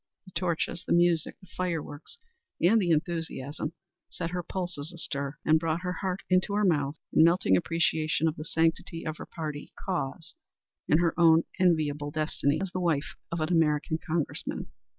The 0.25 0.31
torches, 0.31 0.83
the 0.83 0.93
music, 0.93 1.35
the 1.39 1.47
fireworks 1.55 2.17
and 2.59 2.81
the 2.81 2.89
enthusiasm 2.89 3.73
set 4.09 4.31
her 4.31 4.41
pulses 4.41 4.91
astir 4.91 5.37
and 5.45 5.59
brought 5.59 5.81
her 5.81 5.93
heart 5.93 6.21
into 6.27 6.55
her 6.55 6.65
mouth 6.65 6.95
in 7.13 7.23
melting 7.23 7.55
appreciation 7.55 8.27
of 8.27 8.35
the 8.35 8.43
sanctity 8.43 9.05
of 9.05 9.17
her 9.17 9.27
party 9.27 9.71
cause 9.77 10.33
and 10.89 11.01
her 11.01 11.13
own 11.19 11.43
enviable 11.59 12.09
destiny 12.09 12.59
as 12.63 12.71
the 12.71 12.79
wife 12.79 13.15
of 13.31 13.41
an 13.41 13.49
American 13.49 13.99
Congressman. 13.99 14.71